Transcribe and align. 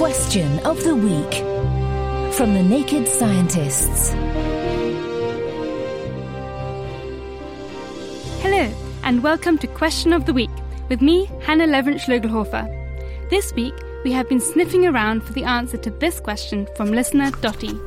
Question 0.00 0.58
of 0.60 0.82
the 0.82 0.96
Week 0.96 1.34
from 2.32 2.54
the 2.54 2.62
Naked 2.62 3.06
Scientists. 3.06 4.12
Hello, 8.40 8.72
and 9.04 9.22
welcome 9.22 9.58
to 9.58 9.66
Question 9.66 10.14
of 10.14 10.24
the 10.24 10.32
Week 10.32 10.48
with 10.88 11.02
me, 11.02 11.26
Hannah 11.42 11.66
Laeverenz 11.66 12.00
Schlogelhofer. 12.00 12.64
This 13.28 13.52
week, 13.52 13.74
we 14.02 14.10
have 14.12 14.26
been 14.26 14.40
sniffing 14.40 14.86
around 14.86 15.22
for 15.22 15.34
the 15.34 15.44
answer 15.44 15.76
to 15.76 15.90
this 15.90 16.18
question 16.18 16.66
from 16.76 16.92
listener 16.92 17.30
Dottie. 17.42 17.78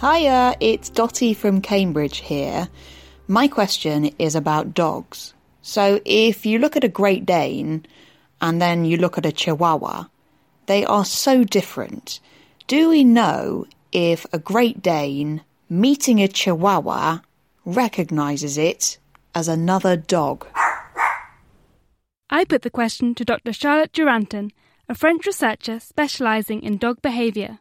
Hiya, 0.00 0.56
it's 0.60 0.88
Dottie 0.88 1.34
from 1.34 1.60
Cambridge 1.60 2.20
here. 2.20 2.70
My 3.28 3.48
question 3.48 4.06
is 4.18 4.34
about 4.34 4.72
dogs. 4.72 5.34
So 5.60 6.00
if 6.06 6.46
you 6.46 6.58
look 6.58 6.74
at 6.74 6.84
a 6.84 6.88
Great 6.88 7.26
Dane 7.26 7.84
and 8.42 8.60
then 8.60 8.84
you 8.84 8.96
look 8.96 9.16
at 9.16 9.24
a 9.24 9.32
Chihuahua, 9.32 10.06
they 10.66 10.84
are 10.84 11.04
so 11.04 11.44
different. 11.44 12.18
Do 12.66 12.90
we 12.90 13.04
know 13.04 13.66
if 13.92 14.26
a 14.32 14.38
Great 14.38 14.82
Dane 14.82 15.42
meeting 15.70 16.20
a 16.20 16.28
Chihuahua 16.28 17.20
recognizes 17.64 18.58
it 18.58 18.98
as 19.34 19.46
another 19.46 19.96
dog? 19.96 20.46
I 22.28 22.44
put 22.44 22.62
the 22.62 22.70
question 22.70 23.14
to 23.14 23.24
Dr. 23.24 23.52
Charlotte 23.52 23.92
Duranton, 23.92 24.50
a 24.88 24.94
French 24.94 25.24
researcher 25.24 25.78
specializing 25.78 26.62
in 26.62 26.78
dog 26.78 27.00
behavior. 27.00 27.60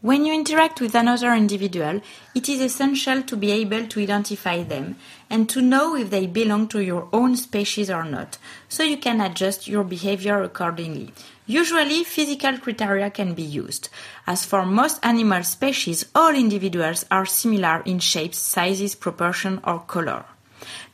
When 0.00 0.24
you 0.24 0.32
interact 0.32 0.80
with 0.80 0.94
another 0.94 1.34
individual, 1.34 2.00
it 2.32 2.48
is 2.48 2.60
essential 2.60 3.20
to 3.24 3.36
be 3.36 3.50
able 3.50 3.88
to 3.88 4.00
identify 4.00 4.62
them 4.62 4.94
and 5.28 5.48
to 5.48 5.60
know 5.60 5.96
if 5.96 6.10
they 6.10 6.28
belong 6.28 6.68
to 6.68 6.78
your 6.78 7.08
own 7.12 7.34
species 7.34 7.90
or 7.90 8.04
not, 8.04 8.38
so 8.68 8.84
you 8.84 8.96
can 8.96 9.20
adjust 9.20 9.66
your 9.66 9.82
behavior 9.82 10.40
accordingly. 10.40 11.12
Usually, 11.46 12.04
physical 12.04 12.58
criteria 12.58 13.10
can 13.10 13.34
be 13.34 13.42
used. 13.42 13.88
As 14.24 14.44
for 14.44 14.64
most 14.64 15.04
animal 15.04 15.42
species, 15.42 16.06
all 16.14 16.32
individuals 16.32 17.04
are 17.10 17.26
similar 17.26 17.82
in 17.84 17.98
shapes, 17.98 18.38
sizes, 18.38 18.94
proportion, 18.94 19.58
or 19.64 19.80
color. 19.80 20.24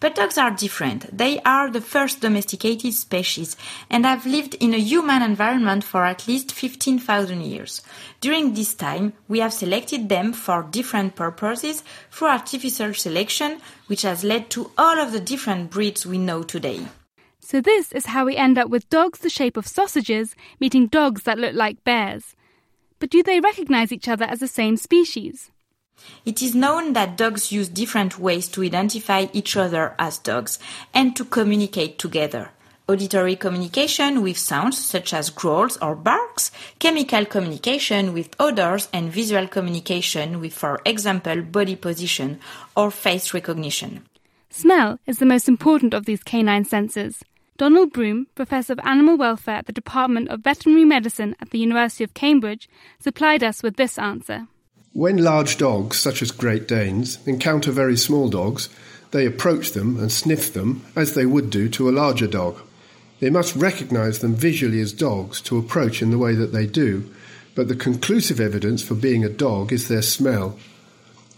But 0.00 0.14
dogs 0.14 0.38
are 0.38 0.50
different. 0.50 1.16
They 1.16 1.40
are 1.40 1.70
the 1.70 1.80
first 1.80 2.20
domesticated 2.20 2.94
species 2.94 3.56
and 3.90 4.04
have 4.04 4.26
lived 4.26 4.54
in 4.54 4.74
a 4.74 4.78
human 4.78 5.22
environment 5.22 5.84
for 5.84 6.04
at 6.04 6.28
least 6.28 6.52
15,000 6.52 7.40
years. 7.42 7.82
During 8.20 8.54
this 8.54 8.74
time, 8.74 9.12
we 9.28 9.40
have 9.40 9.52
selected 9.52 10.08
them 10.08 10.32
for 10.32 10.62
different 10.62 11.16
purposes 11.16 11.82
through 12.10 12.28
artificial 12.28 12.94
selection, 12.94 13.60
which 13.86 14.02
has 14.02 14.24
led 14.24 14.50
to 14.50 14.70
all 14.76 14.98
of 14.98 15.12
the 15.12 15.20
different 15.20 15.70
breeds 15.70 16.06
we 16.06 16.18
know 16.18 16.42
today. 16.42 16.86
So, 17.40 17.60
this 17.60 17.92
is 17.92 18.06
how 18.06 18.24
we 18.24 18.36
end 18.36 18.56
up 18.56 18.70
with 18.70 18.88
dogs 18.88 19.18
the 19.18 19.28
shape 19.28 19.58
of 19.58 19.66
sausages 19.66 20.34
meeting 20.60 20.86
dogs 20.86 21.24
that 21.24 21.38
look 21.38 21.54
like 21.54 21.84
bears. 21.84 22.34
But 22.98 23.10
do 23.10 23.22
they 23.22 23.38
recognize 23.38 23.92
each 23.92 24.08
other 24.08 24.24
as 24.24 24.40
the 24.40 24.48
same 24.48 24.78
species? 24.78 25.50
It 26.24 26.42
is 26.42 26.54
known 26.54 26.94
that 26.94 27.16
dogs 27.16 27.52
use 27.52 27.68
different 27.68 28.18
ways 28.18 28.48
to 28.48 28.62
identify 28.62 29.26
each 29.32 29.56
other 29.56 29.94
as 29.98 30.18
dogs 30.18 30.58
and 30.92 31.14
to 31.16 31.24
communicate 31.24 31.98
together. 31.98 32.50
Auditory 32.86 33.34
communication 33.34 34.22
with 34.22 34.36
sounds 34.36 34.84
such 34.84 35.14
as 35.14 35.30
growls 35.30 35.78
or 35.78 35.94
barks, 35.94 36.50
chemical 36.78 37.24
communication 37.24 38.12
with 38.12 38.36
odors, 38.38 38.88
and 38.92 39.10
visual 39.10 39.48
communication 39.48 40.38
with, 40.38 40.52
for 40.52 40.82
example, 40.84 41.40
body 41.40 41.76
position 41.76 42.38
or 42.76 42.90
face 42.90 43.32
recognition. 43.32 44.04
Smell 44.50 44.98
is 45.06 45.18
the 45.18 45.26
most 45.26 45.48
important 45.48 45.94
of 45.94 46.04
these 46.04 46.22
canine 46.22 46.64
senses. 46.66 47.24
Donald 47.56 47.92
Broom, 47.92 48.26
Professor 48.34 48.74
of 48.74 48.80
Animal 48.84 49.16
Welfare 49.16 49.56
at 49.56 49.66
the 49.66 49.72
Department 49.72 50.28
of 50.28 50.40
Veterinary 50.40 50.84
Medicine 50.84 51.36
at 51.40 51.50
the 51.50 51.58
University 51.58 52.04
of 52.04 52.12
Cambridge, 52.12 52.68
supplied 52.98 53.42
us 53.42 53.62
with 53.62 53.76
this 53.76 53.98
answer. 53.98 54.48
When 54.94 55.16
large 55.16 55.58
dogs, 55.58 55.98
such 55.98 56.22
as 56.22 56.30
Great 56.30 56.68
Danes, 56.68 57.18
encounter 57.26 57.72
very 57.72 57.96
small 57.96 58.28
dogs, 58.28 58.68
they 59.10 59.26
approach 59.26 59.72
them 59.72 59.96
and 59.98 60.10
sniff 60.10 60.52
them 60.52 60.84
as 60.94 61.14
they 61.14 61.26
would 61.26 61.50
do 61.50 61.68
to 61.70 61.88
a 61.88 61.90
larger 61.90 62.28
dog. 62.28 62.58
They 63.18 63.28
must 63.28 63.56
recognize 63.56 64.20
them 64.20 64.36
visually 64.36 64.80
as 64.80 64.92
dogs 64.92 65.40
to 65.42 65.58
approach 65.58 66.00
in 66.00 66.12
the 66.12 66.18
way 66.18 66.36
that 66.36 66.52
they 66.52 66.66
do, 66.66 67.10
but 67.56 67.66
the 67.66 67.74
conclusive 67.74 68.38
evidence 68.38 68.84
for 68.84 68.94
being 68.94 69.24
a 69.24 69.28
dog 69.28 69.72
is 69.72 69.88
their 69.88 70.00
smell. 70.00 70.56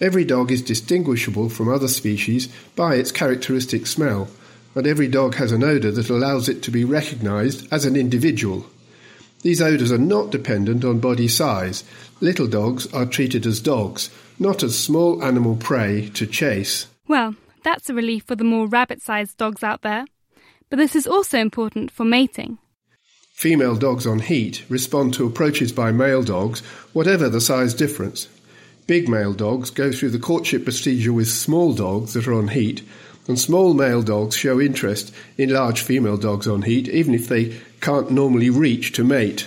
Every 0.03 0.27
dog 0.27 0.53
is 0.53 0.61
distinguishable 0.61 1.49
from 1.49 1.71
other 1.71 1.89
species 1.89 2.51
by 2.75 2.97
its 2.97 3.11
characteristic 3.11 3.87
smell, 3.87 4.29
and 4.75 4.87
every 4.87 5.09
dog 5.09 5.37
has 5.37 5.53
an 5.53 5.65
odour 5.65 5.93
that 5.93 6.11
allows 6.11 6.51
it 6.51 6.63
to 6.65 6.71
be 6.71 6.85
recognized 6.85 7.67
as 7.73 7.87
an 7.87 7.97
individual. 7.97 8.67
These 9.43 9.63
odours 9.63 9.93
are 9.93 9.99
not 9.99 10.31
dependent 10.31 10.85
on 10.85 10.99
body 10.99 11.29
size. 11.29 11.85
Little 12.21 12.47
dogs 12.47 12.93
are 12.93 13.07
treated 13.07 13.47
as 13.47 13.61
dogs, 13.61 14.11
not 14.39 14.63
as 14.63 14.79
small 14.79 15.23
animal 15.23 15.57
prey 15.57 16.09
to 16.15 16.27
chase. 16.27 16.87
Well, 17.07 17.37
that's 17.63 17.91
a 17.91 17.95
relief 17.95 18.25
for 18.25 18.37
the 18.37 18.45
more 18.45 18.67
rabbit 18.67 19.03
sized 19.03 19.37
dogs 19.37 19.63
out 19.63 19.83
there. 19.83 20.05
But 20.69 20.79
this 20.79 20.97
is 20.97 21.07
also 21.07 21.39
important 21.39 21.91
for 21.91 22.05
mating. 22.05 22.59
Female 23.33 23.77
dogs 23.77 24.07
on 24.07 24.21
heat 24.21 24.65
respond 24.69 25.15
to 25.15 25.27
approaches 25.27 25.71
by 25.71 25.93
male 25.93 26.23
dogs, 26.23 26.61
whatever 26.93 27.29
the 27.29 27.41
size 27.41 27.75
difference. 27.75 28.29
Big 28.87 29.09
male 29.09 29.33
dogs 29.33 29.71
go 29.71 29.93
through 29.93 30.11
the 30.11 30.19
courtship 30.19 30.65
procedure 30.65 31.13
with 31.13 31.29
small 31.29 31.73
dogs 31.73 32.15
that 32.15 32.27
are 32.27 32.33
on 32.33 32.49
heat, 32.49 32.83
and 33.29 33.39
small 33.39 33.75
male 33.75 34.03
dogs 34.03 34.37
show 34.37 34.61
interest 34.61 35.15
in 35.37 35.51
large 35.51 35.83
female 35.83 36.17
dogs 36.17 36.47
on 36.47 36.63
heat, 36.63 36.89
even 36.89 37.15
if 37.15 37.29
they 37.29 37.59
can't 37.81 38.11
normally 38.11 38.51
reach 38.51 38.93
to 38.93 39.05
mate. 39.05 39.47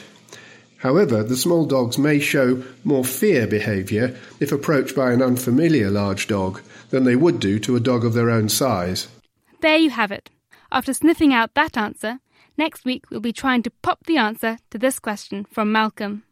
However, 0.78 1.24
the 1.24 1.36
small 1.36 1.66
dogs 1.66 1.98
may 1.98 2.20
show 2.20 2.64
more 2.84 3.04
fear 3.04 3.46
behaviour 3.48 4.18
if 4.40 4.52
approached 4.52 4.96
by 4.96 5.12
an 5.12 5.22
unfamiliar 5.22 5.90
large 5.90 6.28
dog 6.28 6.62
than 6.90 7.04
they 7.04 7.16
would 7.16 7.40
do 7.40 7.60
to 7.60 7.76
a 7.76 7.82
dog 7.82 8.06
of 8.06 8.14
their 8.14 8.30
own 8.30 8.50
size. 8.50 9.08
There 9.62 9.78
you 9.78 9.90
have 9.90 10.12
it. 10.12 10.30
After 10.72 10.94
sniffing 10.94 11.34
out 11.34 11.54
that 11.56 11.76
answer, 11.78 12.20
next 12.58 12.86
week 12.86 13.10
we'll 13.10 13.20
be 13.20 13.34
trying 13.34 13.64
to 13.64 13.72
pop 13.82 14.06
the 14.06 14.18
answer 14.18 14.58
to 14.70 14.78
this 14.78 15.00
question 15.00 15.46
from 15.52 15.72
Malcolm. 15.72 16.24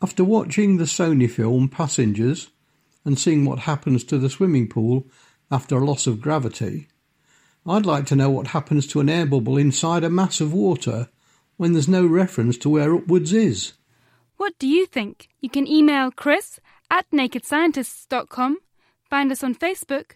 After 0.00 0.24
watching 0.24 0.76
the 0.76 0.84
Sony 0.84 1.28
film 1.28 1.68
Passengers 1.68 2.50
and 3.04 3.18
seeing 3.18 3.44
what 3.44 3.60
happens 3.60 4.04
to 4.04 4.18
the 4.18 4.30
swimming 4.30 4.68
pool 4.68 5.06
after 5.50 5.76
a 5.76 5.84
loss 5.84 6.06
of 6.06 6.20
gravity, 6.20 6.88
I'd 7.66 7.86
like 7.86 8.06
to 8.06 8.16
know 8.16 8.30
what 8.30 8.48
happens 8.48 8.86
to 8.88 9.00
an 9.00 9.08
air 9.08 9.26
bubble 9.26 9.58
inside 9.58 10.04
a 10.04 10.10
mass 10.10 10.40
of 10.40 10.52
water 10.52 11.08
when 11.56 11.72
there's 11.72 11.88
no 11.88 12.06
reference 12.06 12.56
to 12.58 12.68
where 12.70 12.94
upwards 12.94 13.32
is. 13.32 13.74
What 14.36 14.58
do 14.58 14.66
you 14.66 14.86
think? 14.86 15.28
You 15.40 15.50
can 15.50 15.66
email 15.66 16.10
chris 16.10 16.60
at 16.90 17.10
nakedscientists.com, 17.10 18.58
find 19.10 19.32
us 19.32 19.42
on 19.42 19.54
Facebook, 19.54 20.12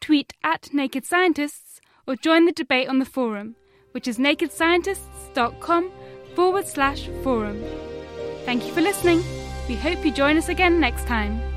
tweet 0.00 0.32
at 0.42 0.72
Naked 0.72 1.04
Scientists, 1.04 1.80
or 2.06 2.16
join 2.16 2.46
the 2.46 2.52
debate 2.52 2.88
on 2.88 2.98
the 2.98 3.04
forum, 3.04 3.56
which 3.92 4.08
is 4.08 4.18
nakedscientists.com 4.18 5.90
forward 6.34 6.66
slash 6.66 7.08
forum. 7.22 7.62
Thank 8.44 8.66
you 8.66 8.72
for 8.72 8.80
listening. 8.80 9.22
We 9.68 9.74
hope 9.74 10.04
you 10.04 10.12
join 10.12 10.38
us 10.38 10.48
again 10.48 10.80
next 10.80 11.06
time. 11.06 11.55